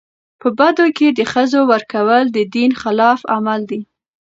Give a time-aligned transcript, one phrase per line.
[0.41, 3.81] په بدو کي د ښځو ورکول د دین خلاف عمل دی.